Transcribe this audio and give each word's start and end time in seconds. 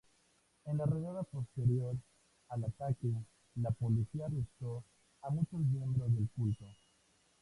En 0.65 0.79
la 0.79 0.87
redada 0.87 1.21
posterior 1.21 1.95
al 2.49 2.63
ataque, 2.63 3.07
la 3.57 3.69
policía 3.69 4.25
arrestó 4.25 4.83
a 5.21 5.29
muchos 5.29 5.59
miembros 5.59 6.11
del 6.11 6.27
culto. 6.35 6.65